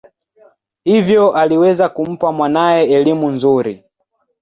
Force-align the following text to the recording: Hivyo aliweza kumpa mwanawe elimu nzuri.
Hivyo 0.83 1.31
aliweza 1.33 1.89
kumpa 1.89 2.31
mwanawe 2.31 2.83
elimu 2.91 3.29
nzuri. 3.31 3.83